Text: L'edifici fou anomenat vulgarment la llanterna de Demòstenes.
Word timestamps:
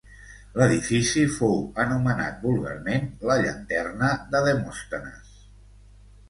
L'edifici 0.59 1.25
fou 1.33 1.59
anomenat 1.83 2.39
vulgarment 2.45 3.05
la 3.33 3.37
llanterna 3.45 4.11
de 4.33 4.43
Demòstenes. 4.49 5.37